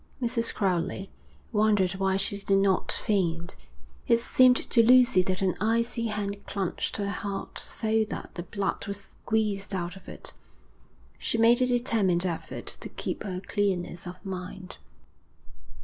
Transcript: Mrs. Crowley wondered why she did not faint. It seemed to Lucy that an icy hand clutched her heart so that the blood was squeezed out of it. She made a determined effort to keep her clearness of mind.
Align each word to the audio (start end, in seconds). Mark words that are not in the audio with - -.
Mrs. 0.19 0.51
Crowley 0.51 1.11
wondered 1.51 1.91
why 1.91 2.17
she 2.17 2.35
did 2.39 2.57
not 2.57 2.91
faint. 2.91 3.55
It 4.07 4.19
seemed 4.19 4.55
to 4.71 4.81
Lucy 4.81 5.21
that 5.21 5.43
an 5.43 5.55
icy 5.61 6.07
hand 6.07 6.43
clutched 6.47 6.97
her 6.97 7.11
heart 7.11 7.59
so 7.59 8.03
that 8.05 8.33
the 8.33 8.41
blood 8.41 8.87
was 8.87 8.99
squeezed 8.99 9.75
out 9.75 9.95
of 9.95 10.09
it. 10.09 10.33
She 11.19 11.37
made 11.37 11.61
a 11.61 11.67
determined 11.67 12.25
effort 12.25 12.65
to 12.79 12.89
keep 12.89 13.21
her 13.21 13.39
clearness 13.41 14.07
of 14.07 14.15
mind. 14.25 14.77